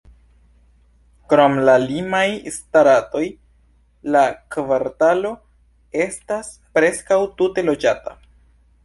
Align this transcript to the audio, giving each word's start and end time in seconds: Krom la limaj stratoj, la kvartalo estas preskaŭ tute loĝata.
Krom 1.33 1.57
la 1.69 1.73
limaj 1.83 2.21
stratoj, 2.55 3.21
la 4.15 4.23
kvartalo 4.55 5.35
estas 6.07 6.51
preskaŭ 6.79 7.21
tute 7.43 7.67
loĝata. 7.69 8.17